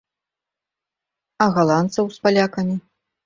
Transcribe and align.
А 1.45 1.47
галандцаў 1.57 2.05
з 2.17 2.27
палякамі? 2.27 2.75